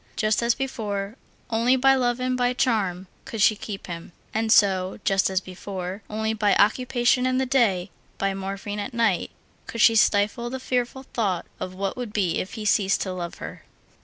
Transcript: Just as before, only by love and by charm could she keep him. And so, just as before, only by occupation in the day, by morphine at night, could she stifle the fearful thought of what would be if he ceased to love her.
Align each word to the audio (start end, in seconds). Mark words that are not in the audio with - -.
Just 0.15 0.41
as 0.41 0.55
before, 0.55 1.15
only 1.51 1.75
by 1.75 1.93
love 1.93 2.19
and 2.19 2.35
by 2.35 2.53
charm 2.53 3.05
could 3.23 3.39
she 3.39 3.55
keep 3.55 3.85
him. 3.85 4.13
And 4.33 4.51
so, 4.51 4.99
just 5.03 5.29
as 5.29 5.39
before, 5.39 6.01
only 6.09 6.33
by 6.33 6.55
occupation 6.55 7.27
in 7.27 7.37
the 7.37 7.45
day, 7.45 7.91
by 8.17 8.33
morphine 8.33 8.79
at 8.79 8.95
night, 8.95 9.29
could 9.67 9.79
she 9.79 9.95
stifle 9.95 10.49
the 10.49 10.59
fearful 10.59 11.03
thought 11.13 11.45
of 11.59 11.75
what 11.75 11.95
would 11.97 12.13
be 12.13 12.39
if 12.39 12.53
he 12.53 12.65
ceased 12.65 13.01
to 13.01 13.13
love 13.13 13.35
her. 13.35 13.61